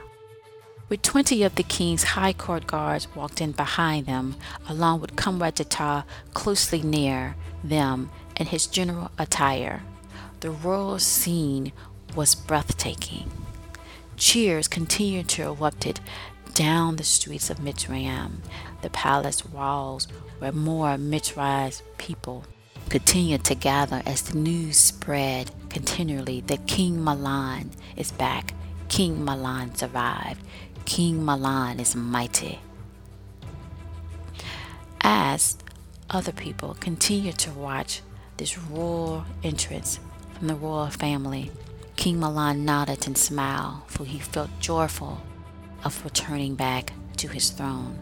With 0.91 1.01
twenty 1.01 1.43
of 1.43 1.55
the 1.55 1.63
king's 1.63 2.05
high 2.13 2.35
court 2.35 2.67
guards 2.67 3.09
walked 3.15 3.41
in 3.41 3.53
behind 3.53 4.05
them, 4.05 4.37
along 4.69 5.01
with 5.01 5.17
Comrade 5.17 5.55
Jatar 5.55 6.05
closely 6.35 6.83
near 6.83 7.37
them 7.65 8.11
in 8.37 8.49
his 8.49 8.67
general 8.67 9.11
attire. 9.19 9.83
The 10.41 10.51
royal 10.51 10.99
scene 10.99 11.73
was 12.15 12.35
breathtaking. 12.35 13.31
Cheers 14.17 14.69
continued 14.69 15.29
to 15.31 15.43
erupt 15.43 16.01
down 16.55 16.97
the 16.97 17.05
streets 17.05 17.51
of 17.51 17.59
Mitzrayim, 17.59 18.39
the 18.83 18.91
palace 18.91 19.45
walls 19.47 20.07
where 20.39 20.53
more 20.53 20.97
Mitzrayim's 20.97 21.83
people 21.99 22.45
continued 22.89 23.45
to 23.45 23.55
gather 23.55 24.03
as 24.05 24.23
the 24.23 24.37
news 24.37 24.77
spread 24.77 25.51
continually 25.71 26.43
that 26.43 26.67
King 26.67 27.03
Milan 27.03 27.71
is 27.97 28.13
back. 28.13 28.55
King 28.89 29.25
Milan 29.25 29.75
survived. 29.75 30.43
King 30.85 31.25
Milan 31.25 31.81
is 31.81 31.97
mighty. 31.97 32.59
As 35.01 35.57
other 36.11 36.33
people 36.33 36.77
continued 36.79 37.39
to 37.39 37.51
watch 37.53 38.03
this 38.37 38.59
royal 38.59 39.25
entrance 39.43 39.99
from 40.35 40.49
the 40.49 40.55
royal 40.55 40.91
family, 40.91 41.51
King 41.97 42.19
Milan 42.21 42.65
nodded 42.65 43.07
and 43.07 43.17
smiled, 43.17 43.83
for 43.87 44.05
he 44.05 44.19
felt 44.19 44.51
joyful 44.61 45.21
of 45.85 46.05
returning 46.05 46.55
back 46.55 46.93
to 47.17 47.29
his 47.29 47.51
throne. 47.51 47.99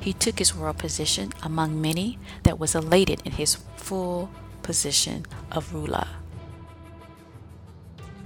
He 0.00 0.12
took 0.12 0.38
his 0.38 0.54
royal 0.54 0.74
position 0.74 1.32
among 1.42 1.80
many 1.80 2.18
that 2.44 2.58
was 2.58 2.74
elated 2.74 3.22
in 3.24 3.32
his 3.32 3.56
full 3.76 4.30
position 4.62 5.26
of 5.50 5.74
ruler. 5.74 6.06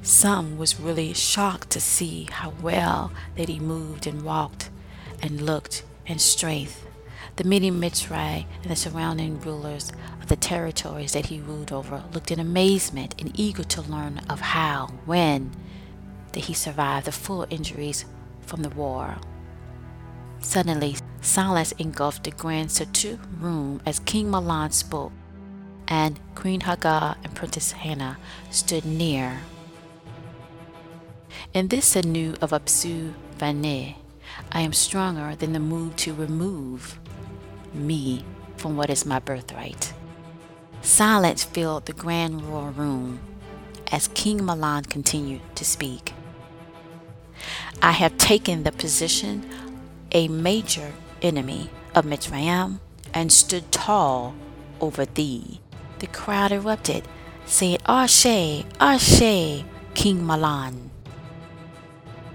Some 0.02 0.58
was 0.58 0.80
really 0.80 1.12
shocked 1.14 1.70
to 1.70 1.80
see 1.80 2.28
how 2.30 2.52
well 2.60 3.12
that 3.36 3.48
he 3.48 3.60
moved 3.60 4.06
and 4.06 4.22
walked 4.22 4.70
and 5.22 5.42
looked 5.42 5.84
and 6.06 6.20
strength 6.20 6.84
the 7.36 7.44
many 7.44 7.70
Mitzray 7.70 8.46
and 8.62 8.70
the 8.70 8.76
surrounding 8.76 9.40
rulers 9.40 9.90
of 10.20 10.28
the 10.28 10.36
territories 10.36 11.12
that 11.12 11.26
he 11.26 11.40
ruled 11.40 11.72
over 11.72 12.04
looked 12.12 12.30
in 12.30 12.40
amazement 12.40 13.14
and 13.18 13.38
eager 13.38 13.64
to 13.64 13.82
learn 13.82 14.20
of 14.28 14.40
how, 14.40 14.88
when, 15.06 15.50
that 16.32 16.44
he 16.44 16.54
survived 16.54 17.06
the 17.06 17.12
full 17.12 17.46
injuries 17.50 18.04
from 18.40 18.62
the 18.62 18.70
war. 18.70 19.16
Suddenly, 20.40 20.96
silence 21.20 21.72
engulfed 21.72 22.24
the 22.24 22.30
Grand 22.32 22.70
Satu 22.70 23.18
room 23.40 23.80
as 23.86 24.00
King 24.00 24.30
Milan 24.30 24.72
spoke, 24.72 25.12
and 25.86 26.18
Queen 26.34 26.60
Hagar 26.60 27.16
and 27.22 27.34
Princess 27.34 27.72
Hannah 27.72 28.18
stood 28.50 28.84
near. 28.84 29.40
In 31.54 31.68
this 31.68 31.96
Anu 31.96 32.34
of 32.40 32.50
Apsu 32.50 33.14
Vane, 33.38 33.94
I 34.50 34.60
am 34.60 34.72
stronger 34.72 35.36
than 35.36 35.52
the 35.52 35.60
move 35.60 35.96
to 35.96 36.14
remove 36.14 36.98
me 37.74 38.24
from 38.56 38.76
what 38.76 38.90
is 38.90 39.06
my 39.06 39.18
birthright. 39.18 39.92
Silence 40.82 41.44
filled 41.44 41.86
the 41.86 41.92
grand 41.92 42.42
royal 42.42 42.70
room 42.70 43.20
as 43.90 44.08
King 44.08 44.44
Milan 44.44 44.84
continued 44.84 45.42
to 45.54 45.64
speak. 45.64 46.12
I 47.80 47.92
have 47.92 48.16
taken 48.18 48.62
the 48.62 48.72
position 48.72 49.48
a 50.12 50.28
major 50.28 50.92
enemy 51.20 51.70
of 51.94 52.04
Mitzrayim 52.04 52.80
and 53.14 53.32
stood 53.32 53.70
tall 53.72 54.34
over 54.80 55.04
thee. 55.04 55.60
The 55.98 56.06
crowd 56.06 56.52
erupted, 56.52 57.06
saying, 57.46 57.78
Ashe, 57.86 58.64
Ashe, 58.80 59.64
King 59.94 60.26
Milan. 60.26 60.90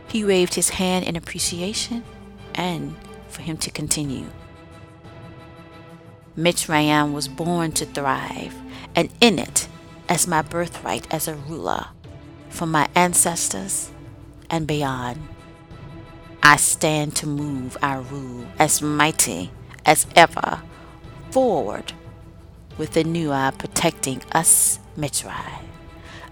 He 0.07 0.23
waved 0.23 0.53
his 0.53 0.69
hand 0.69 1.05
in 1.05 1.15
appreciation 1.15 2.03
and 2.55 2.95
for 3.29 3.41
him 3.41 3.57
to 3.57 3.71
continue. 3.71 4.27
Mitzrayim 6.37 7.13
was 7.13 7.27
born 7.27 7.71
to 7.71 7.85
thrive, 7.85 8.53
and 8.95 9.09
in 9.19 9.39
it 9.39 9.67
as 10.07 10.27
my 10.27 10.43
birthright 10.43 11.11
as 11.11 11.27
a 11.27 11.33
ruler 11.33 11.87
from 12.49 12.71
my 12.71 12.87
ancestors 12.93 13.91
and 14.49 14.67
beyond. 14.67 15.27
I 16.43 16.57
stand 16.57 17.15
to 17.17 17.27
move 17.27 17.75
our 17.81 18.01
rule 18.01 18.45
as 18.59 18.83
mighty 18.83 19.49
as 19.83 20.05
ever 20.15 20.61
forward 21.31 21.93
with 22.77 22.93
the 22.93 23.03
new 23.03 23.31
eye 23.31 23.51
protecting 23.57 24.21
us 24.31 24.79
Mitzray 24.95 25.63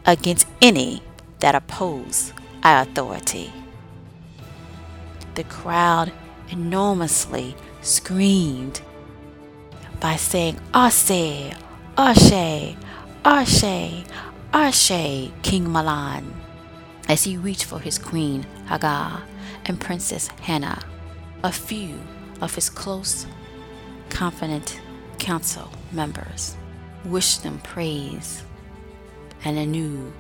against 0.06 0.48
any 0.62 1.02
that 1.40 1.56
oppose 1.56 2.32
our 2.64 2.84
authority. 2.84 3.52
The 5.34 5.44
crowd 5.46 6.12
enormously 6.50 7.56
screamed 7.82 8.82
by 10.00 10.16
saying 10.16 10.60
Ashe, 10.74 11.54
Ashe, 11.98 12.76
Ashe, 13.24 14.06
Ashe, 14.54 15.32
King 15.42 15.72
Milan, 15.72 16.34
as 17.08 17.24
he 17.24 17.38
reached 17.38 17.66
for 17.66 17.80
his 17.80 17.98
queen 17.98 18.46
Hagar 18.68 19.24
and 19.66 19.80
Princess 19.80 20.28
Hannah. 20.42 20.80
A 21.44 21.52
few 21.52 22.00
of 22.42 22.56
his 22.56 22.70
close, 22.70 23.26
confident 24.10 24.80
council 25.20 25.70
members 25.92 26.56
wished 27.06 27.44
them 27.44 27.60
praise 27.60 28.44
and 29.44 29.58
anew 29.58 30.12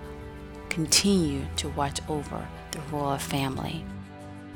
continued 0.69 1.47
to 1.57 1.69
watch 1.69 1.99
over 2.09 2.47
the 2.71 2.79
royal 2.91 3.17
family, 3.17 3.83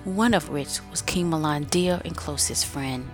one 0.04 0.34
of 0.34 0.50
which 0.50 0.80
was 0.92 1.02
King 1.02 1.30
Milan's 1.30 1.70
dear 1.70 2.02
and 2.04 2.16
closest 2.16 2.66
friend. 2.66 3.10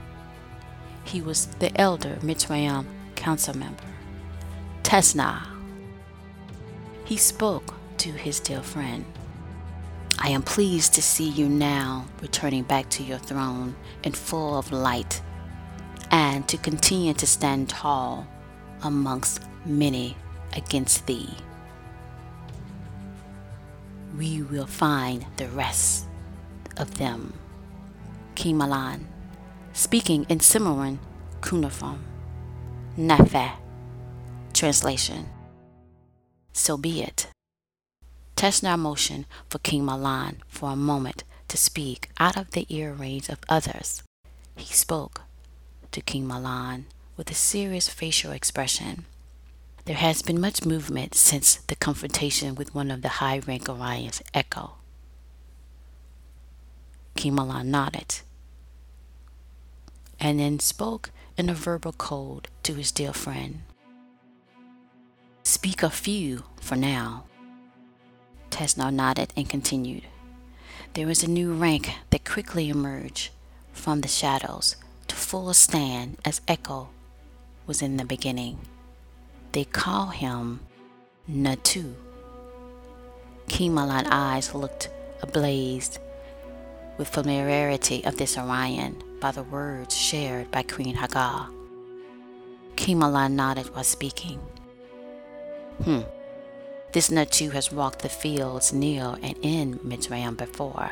He 1.06 1.22
was 1.22 1.46
the 1.60 1.72
elder 1.80 2.18
Mitzrayim 2.22 2.86
council 3.16 3.56
member, 3.56 3.84
Tesna. 4.84 5.44
He 7.06 7.16
spoke 7.16 7.76
to 7.98 8.12
his 8.12 8.40
dear 8.40 8.62
friend. 8.62 9.06
I 10.20 10.30
am 10.30 10.42
pleased 10.42 10.94
to 10.96 11.02
see 11.02 11.30
you 11.30 11.48
now 11.48 12.08
returning 12.22 12.64
back 12.64 12.90
to 12.92 13.04
your 13.04 13.20
throne 13.20 13.76
and 14.04 14.18
full 14.18 14.58
of 14.58 14.72
light, 14.72 15.22
and 16.10 16.48
to 16.48 16.58
continue 16.58 17.14
to 17.14 17.28
stand 17.28 17.70
tall 17.70 18.28
amongst 18.82 19.42
many 19.66 20.18
against 20.54 21.06
thee. 21.06 21.30
We 24.18 24.42
will 24.42 24.68
find 24.68 25.26
the 25.38 25.50
rest 25.50 26.06
of 26.78 26.98
them. 26.98 27.34
King 28.36 28.58
Milan, 28.58 29.08
speaking 29.76 30.26
in 30.30 30.40
Cimarron 30.40 31.00
cuneiform. 31.42 32.02
Nefe. 32.98 33.52
Translation. 34.54 35.28
So 36.54 36.78
be 36.78 37.04
it. 37.04 37.28
Teshnar 38.38 38.80
motion 38.80 39.26
for 39.50 39.60
King 39.60 39.86
Milan 39.86 40.38
for 40.48 40.72
a 40.72 40.78
moment 40.78 41.26
to 41.50 41.58
speak 41.58 42.08
out 42.22 42.38
of 42.38 42.52
the 42.52 42.66
ear 42.70 42.94
range 42.94 43.28
of 43.28 43.40
others. 43.50 44.02
He 44.56 44.74
spoke 44.74 45.22
to 45.92 46.00
King 46.00 46.26
Milan 46.26 46.86
with 47.18 47.30
a 47.30 47.36
serious 47.36 47.90
facial 47.90 48.32
expression. 48.32 49.04
There 49.84 49.98
has 49.98 50.22
been 50.22 50.40
much 50.40 50.66
movement 50.66 51.16
since 51.16 51.58
the 51.68 51.76
confrontation 51.76 52.56
with 52.56 52.74
one 52.74 52.92
of 52.92 53.02
the 53.02 53.20
high 53.20 53.40
rank 53.40 53.66
Orions, 53.66 54.22
Echo. 54.34 54.76
King 57.16 57.36
Milan 57.36 57.70
nodded 57.70 58.22
and 60.20 60.40
then 60.40 60.60
spoke 60.60 61.12
in 61.38 61.50
a 61.50 61.54
verbal 61.54 61.94
code 61.94 62.48
to 62.64 62.74
his 62.74 62.92
dear 62.92 63.14
friend. 63.14 63.62
Speak 65.44 65.84
a 65.84 65.90
few 65.90 66.44
for 66.60 66.76
now. 66.76 67.26
Tesno 68.50 68.92
nodded 68.92 69.34
and 69.36 69.50
continued. 69.50 70.04
There 70.94 71.08
was 71.08 71.24
a 71.24 71.30
new 71.30 71.54
rank 71.54 71.92
that 72.10 72.26
quickly 72.26 72.70
emerged 72.70 73.30
from 73.74 74.02
the 74.02 74.08
shadows 74.08 74.76
to 75.08 75.16
full 75.16 75.54
stand 75.54 76.18
as 76.24 76.42
Echo 76.48 76.90
was 77.68 77.82
in 77.82 77.98
the 77.98 78.06
beginning. 78.06 78.60
They 79.52 79.66
call 79.66 80.08
him 80.08 80.62
Natu. 81.30 81.94
King 83.48 83.74
Milan 83.74 84.08
eyes 84.08 84.54
looked 84.54 84.90
ablaze 85.22 86.00
with 86.98 87.10
familiarity 87.10 88.04
of 88.06 88.18
this 88.18 88.38
Orion 88.38 89.02
by 89.26 89.32
the 89.32 89.42
words 89.42 89.98
shared 89.98 90.52
by 90.52 90.62
Queen 90.62 90.94
Hagar. 90.94 91.50
King 92.76 93.00
Milan 93.00 93.36
nodded 93.36 93.74
while 93.74 93.84
speaking. 93.84 94.40
Hmm. 95.84 96.02
This 96.92 97.10
Natu 97.10 97.52
has 97.52 97.72
walked 97.72 98.04
the 98.04 98.10
fields 98.10 98.72
near 98.72 99.16
and 99.24 99.36
in 99.42 99.80
Mitzrayim 99.80 100.38
before. 100.38 100.92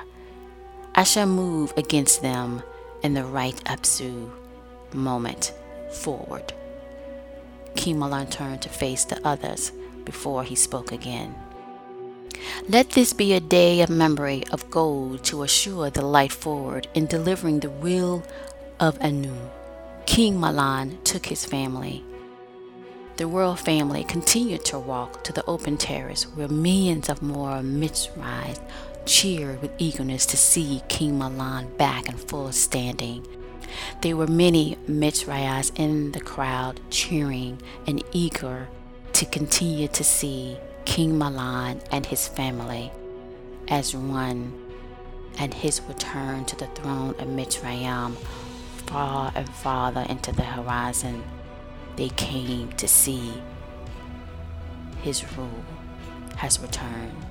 I 0.95 1.03
shall 1.03 1.27
move 1.27 1.73
against 1.77 2.23
them 2.23 2.63
in 3.03 3.13
the 3.13 3.23
right 3.23 3.63
Apsu 3.65 4.31
moment 4.93 5.53
forward. 5.91 6.53
King 7.75 7.99
Milan 7.99 8.25
turned 8.31 8.63
to 8.63 8.69
face 8.69 9.05
the 9.05 9.21
others 9.23 9.71
before 10.05 10.43
he 10.43 10.55
spoke 10.55 10.91
again. 10.91 11.35
Let 12.67 12.91
this 12.91 13.13
be 13.13 13.33
a 13.33 13.39
day 13.39 13.81
of 13.81 13.89
memory 13.89 14.43
of 14.51 14.69
gold 14.69 15.23
to 15.25 15.43
assure 15.43 15.89
the 15.89 16.05
light 16.05 16.31
forward 16.31 16.87
in 16.93 17.05
delivering 17.05 17.59
the 17.59 17.69
will 17.69 18.23
of 18.79 18.99
Anu. 19.01 19.35
King 20.05 20.39
Milan 20.39 20.97
took 21.03 21.25
his 21.27 21.45
family 21.45 22.03
the 23.17 23.27
royal 23.27 23.55
family 23.55 24.03
continued 24.03 24.65
to 24.65 24.79
walk 24.79 25.23
to 25.23 25.31
the 25.31 25.45
open 25.45 25.77
terrace 25.77 26.23
where 26.23 26.47
millions 26.47 27.09
of 27.09 27.21
more 27.21 27.61
Mitzrayim 27.61 28.59
cheered 29.05 29.61
with 29.61 29.71
eagerness 29.77 30.25
to 30.27 30.37
see 30.37 30.81
King 30.87 31.19
Milan 31.19 31.69
back 31.77 32.09
in 32.09 32.17
full 32.17 32.51
standing. 32.51 33.25
There 34.01 34.17
were 34.17 34.27
many 34.27 34.77
Mitzrayims 34.87 35.71
in 35.77 36.11
the 36.11 36.21
crowd 36.21 36.79
cheering 36.89 37.61
and 37.85 38.03
eager 38.13 38.67
to 39.13 39.25
continue 39.25 39.87
to 39.89 40.03
see 40.03 40.57
King 40.85 41.17
Milan 41.17 41.81
and 41.91 42.05
his 42.05 42.27
family 42.27 42.91
as 43.67 43.95
one 43.95 44.53
and 45.37 45.53
his 45.53 45.81
return 45.87 46.45
to 46.45 46.55
the 46.55 46.67
throne 46.67 47.15
of 47.19 47.27
Mitzrayim 47.27 48.15
far 48.85 49.31
and 49.35 49.49
farther 49.49 50.05
into 50.09 50.31
the 50.31 50.43
horizon 50.43 51.23
they 51.95 52.09
came 52.09 52.71
to 52.73 52.87
see 52.87 53.33
his 55.01 55.23
rule 55.37 55.63
has 56.35 56.59
returned. 56.59 57.25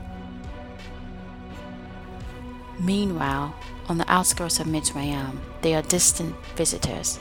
Meanwhile, 2.79 3.55
on 3.88 3.99
the 3.99 4.11
outskirts 4.11 4.61
of 4.61 4.67
Mitzrayim, 4.67 5.38
they 5.61 5.75
are 5.75 5.83
distant 5.83 6.35
visitors 6.57 7.19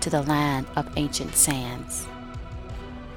to 0.00 0.10
the 0.10 0.22
land 0.22 0.66
of 0.76 0.92
ancient 0.96 1.34
sands. 1.34 2.06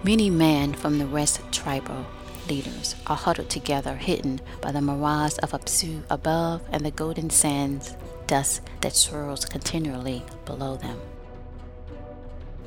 Many 0.03 0.29
men 0.29 0.73
from 0.73 0.99
the 0.99 1.07
West 1.07 1.41
tribal 1.51 2.05
leaders 2.47 2.95
are 3.05 3.15
huddled 3.15 3.49
together, 3.49 3.95
hidden 3.95 4.41
by 4.61 4.71
the 4.71 4.81
mirage 4.81 5.37
of 5.43 5.51
Apsu 5.51 6.03
above 6.09 6.61
and 6.71 6.85
the 6.85 6.91
golden 6.91 7.29
sands 7.29 7.95
dust 8.27 8.61
that 8.81 8.95
swirls 8.95 9.45
continually 9.45 10.23
below 10.45 10.75
them. 10.75 10.99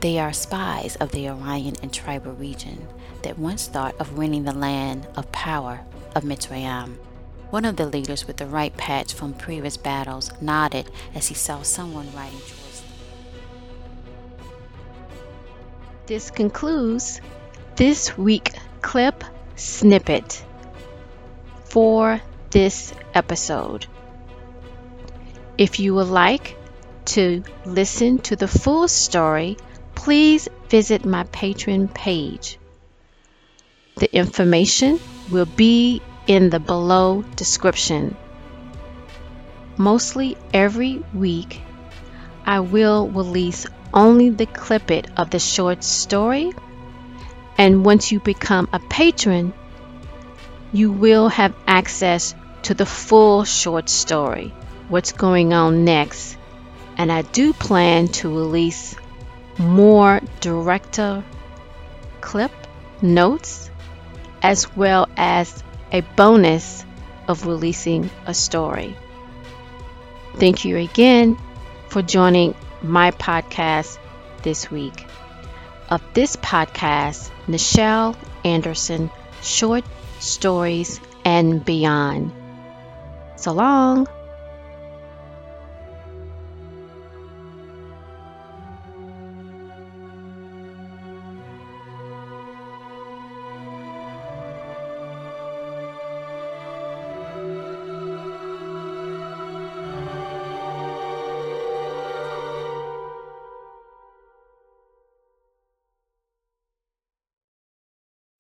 They 0.00 0.18
are 0.18 0.32
spies 0.32 0.96
of 0.96 1.12
the 1.12 1.28
Orion 1.28 1.76
and 1.82 1.92
tribal 1.92 2.32
region 2.32 2.88
that 3.22 3.38
once 3.38 3.66
thought 3.66 3.94
of 4.00 4.16
winning 4.16 4.44
the 4.44 4.54
land 4.54 5.06
of 5.14 5.30
power 5.30 5.80
of 6.14 6.24
Mitzrayim. 6.24 6.96
One 7.50 7.64
of 7.64 7.76
the 7.76 7.86
leaders 7.86 8.26
with 8.26 8.38
the 8.38 8.46
right 8.46 8.74
patch 8.76 9.12
from 9.12 9.34
previous 9.34 9.76
battles 9.76 10.30
nodded 10.40 10.90
as 11.14 11.28
he 11.28 11.34
saw 11.34 11.62
someone 11.62 12.10
riding 12.14 12.38
towards 12.38 12.80
them. 12.80 12.90
This 16.06 16.30
concludes 16.30 17.20
this 17.76 18.16
week 18.16 18.54
clip 18.80 19.22
snippet 19.60 20.44
for 21.64 22.20
this 22.50 22.92
episode. 23.14 23.86
If 25.58 25.78
you 25.78 25.94
would 25.94 26.08
like 26.08 26.56
to 27.06 27.42
listen 27.64 28.18
to 28.18 28.36
the 28.36 28.48
full 28.48 28.88
story, 28.88 29.56
please 29.94 30.48
visit 30.68 31.04
my 31.04 31.24
Patreon 31.24 31.92
page. 31.92 32.58
The 33.96 34.14
information 34.16 34.98
will 35.30 35.46
be 35.46 36.00
in 36.26 36.48
the 36.48 36.60
below 36.60 37.22
description. 37.36 38.16
Mostly 39.76 40.36
every 40.54 41.02
week, 41.14 41.60
I 42.46 42.60
will 42.60 43.08
release 43.08 43.66
only 43.92 44.30
the 44.30 44.46
clippet 44.46 45.06
of 45.16 45.30
the 45.30 45.38
short 45.38 45.84
story, 45.84 46.52
and 47.58 47.84
once 47.84 48.12
you 48.12 48.20
become 48.20 48.68
a 48.72 48.78
patron, 48.78 49.52
you 50.72 50.92
will 50.92 51.28
have 51.28 51.54
access 51.66 52.34
to 52.62 52.74
the 52.74 52.86
full 52.86 53.44
short 53.44 53.88
story, 53.88 54.54
what's 54.88 55.12
going 55.12 55.52
on 55.52 55.84
next, 55.84 56.36
and 56.96 57.10
I 57.10 57.22
do 57.22 57.52
plan 57.52 58.08
to 58.08 58.28
release 58.28 58.94
more 59.58 60.20
director 60.40 61.24
clip 62.20 62.52
notes 63.02 63.70
as 64.42 64.74
well 64.76 65.08
as 65.16 65.62
a 65.92 66.00
bonus 66.00 66.84
of 67.28 67.46
releasing 67.46 68.10
a 68.26 68.34
story. 68.34 68.96
Thank 70.36 70.64
you 70.64 70.76
again 70.76 71.36
for 71.88 72.02
joining 72.02 72.54
my 72.82 73.10
podcast 73.10 73.98
this 74.42 74.70
week. 74.70 75.06
Of 75.88 76.02
this 76.14 76.36
podcast, 76.36 77.30
Nichelle 77.50 78.16
Anderson, 78.44 79.10
Short 79.42 79.84
Stories 80.20 81.00
and 81.24 81.64
Beyond. 81.64 82.32
So 83.36 83.52
long. 83.52 84.06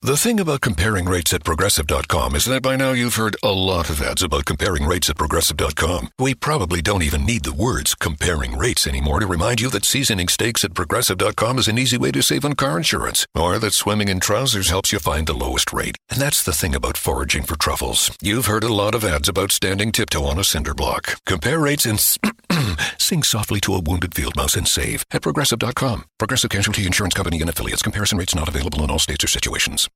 The 0.02 0.16
thing 0.16 0.40
about 0.40 0.62
comparing 0.62 1.04
rates 1.04 1.34
at 1.34 1.44
progressive.com 1.44 2.34
is 2.34 2.46
that 2.46 2.62
by 2.62 2.74
now 2.74 2.92
you've 2.92 3.16
heard 3.16 3.36
a 3.42 3.52
lot 3.52 3.90
of 3.90 4.00
ads 4.00 4.22
about 4.22 4.46
comparing 4.46 4.86
rates 4.86 5.10
at 5.10 5.18
progressive.com. 5.18 6.08
We 6.18 6.34
probably 6.34 6.80
don't 6.80 7.02
even 7.02 7.26
need 7.26 7.44
the 7.44 7.52
words 7.52 7.94
comparing 7.94 8.56
rates 8.56 8.86
anymore 8.86 9.20
to 9.20 9.26
remind 9.26 9.60
you 9.60 9.68
that 9.68 9.84
seasoning 9.84 10.28
steaks 10.28 10.64
at 10.64 10.72
progressive.com 10.72 11.58
is 11.58 11.68
an 11.68 11.76
easy 11.76 11.98
way 11.98 12.12
to 12.12 12.22
save 12.22 12.46
on 12.46 12.54
car 12.54 12.78
insurance, 12.78 13.26
or 13.34 13.58
that 13.58 13.74
swimming 13.74 14.08
in 14.08 14.20
trousers 14.20 14.70
helps 14.70 14.90
you 14.90 14.98
find 14.98 15.26
the 15.26 15.34
lowest 15.34 15.70
rate. 15.70 15.98
And 16.08 16.18
that's 16.18 16.42
the 16.42 16.54
thing 16.54 16.74
about 16.74 16.96
foraging 16.96 17.42
for 17.42 17.58
truffles. 17.58 18.10
You've 18.22 18.46
heard 18.46 18.64
a 18.64 18.72
lot 18.72 18.94
of 18.94 19.04
ads 19.04 19.28
about 19.28 19.52
standing 19.52 19.92
tiptoe 19.92 20.24
on 20.24 20.38
a 20.38 20.44
cinder 20.44 20.72
block. 20.72 21.20
Compare 21.26 21.60
rates 21.60 21.84
and 21.84 22.00
sing 22.98 23.22
softly 23.22 23.60
to 23.60 23.74
a 23.74 23.80
wounded 23.80 24.14
field 24.14 24.36
mouse 24.36 24.56
and 24.56 24.66
save 24.66 25.04
at 25.10 25.22
progressive.com. 25.22 26.04
Progressive 26.18 26.50
Casualty 26.50 26.86
Insurance 26.86 27.14
Company 27.14 27.40
and 27.40 27.50
affiliates. 27.50 27.82
Comparison 27.82 28.18
rates 28.18 28.34
not 28.34 28.48
available 28.48 28.82
in 28.82 28.90
all 28.90 28.98
states 28.98 29.24
or 29.24 29.28
situations. 29.28 29.88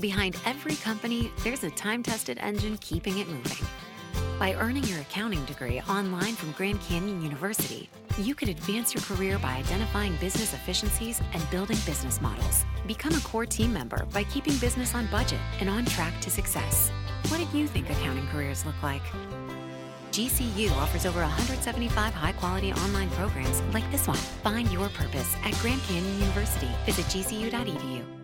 Behind 0.00 0.36
every 0.44 0.76
company, 0.76 1.32
there's 1.42 1.64
a 1.64 1.70
time 1.70 2.04
tested 2.04 2.38
engine 2.40 2.78
keeping 2.78 3.18
it 3.18 3.28
moving. 3.28 3.66
By 4.38 4.54
earning 4.54 4.84
your 4.84 5.00
accounting 5.00 5.44
degree 5.46 5.80
online 5.88 6.34
from 6.34 6.52
Grand 6.52 6.80
Canyon 6.82 7.20
University, 7.22 7.90
you 8.16 8.34
could 8.34 8.48
advance 8.48 8.94
your 8.94 9.02
career 9.02 9.38
by 9.38 9.56
identifying 9.56 10.14
business 10.16 10.54
efficiencies 10.54 11.20
and 11.32 11.50
building 11.50 11.78
business 11.84 12.20
models. 12.20 12.64
Become 12.86 13.14
a 13.14 13.20
core 13.20 13.46
team 13.46 13.72
member 13.72 14.06
by 14.12 14.22
keeping 14.24 14.56
business 14.58 14.94
on 14.94 15.08
budget 15.08 15.40
and 15.60 15.68
on 15.68 15.84
track 15.84 16.20
to 16.20 16.30
success. 16.30 16.90
What 17.28 17.38
did 17.38 17.52
you 17.52 17.66
think 17.66 17.90
accounting 17.90 18.26
careers 18.28 18.64
look 18.64 18.80
like? 18.82 19.02
GCU 20.18 20.72
offers 20.72 21.06
over 21.06 21.20
175 21.20 22.12
high 22.12 22.32
quality 22.32 22.72
online 22.72 23.08
programs 23.10 23.62
like 23.72 23.88
this 23.92 24.08
one. 24.08 24.16
Find 24.42 24.68
your 24.72 24.88
purpose 24.88 25.32
at 25.44 25.54
Grand 25.60 25.80
Canyon 25.82 26.18
University. 26.18 26.68
Visit 26.86 27.04
gcu.edu. 27.04 28.17